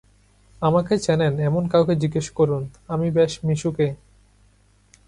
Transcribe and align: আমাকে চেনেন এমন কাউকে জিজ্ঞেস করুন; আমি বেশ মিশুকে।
আমাকে 0.61 0.93
চেনেন 0.97 1.33
এমন 1.39 1.63
কাউকে 1.67 1.93
জিজ্ঞেস 1.95 2.27
করুন; 2.29 2.63
আমি 2.87 3.07
বেশ 3.11 3.33
মিশুকে। 3.45 3.87